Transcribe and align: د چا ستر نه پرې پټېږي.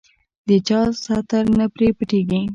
د 0.47 0.49
چا 0.67 0.79
ستر 1.03 1.43
نه 1.57 1.65
پرې 1.73 1.87
پټېږي. 1.97 2.41